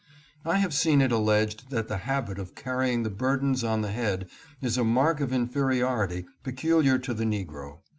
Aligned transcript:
I 0.43 0.57
have 0.57 0.73
seen 0.73 0.99
it 0.99 1.11
alleged 1.11 1.69
that 1.69 1.87
the 1.87 1.97
habit 2.09 2.39
of 2.39 2.55
carrying 2.55 3.03
the 3.03 3.11
burdens 3.11 3.63
on 3.63 3.81
the 3.81 3.91
head 3.91 4.27
is 4.59 4.75
a 4.75 4.83
mark 4.83 5.19
of 5.19 5.31
inferiority 5.31 6.25
peculiar 6.43 6.97
to 6.97 7.13
the 7.13 7.23
negro. 7.23 7.81